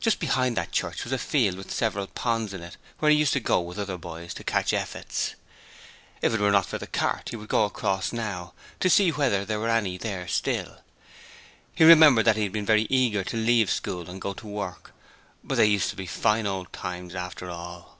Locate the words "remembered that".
11.84-12.36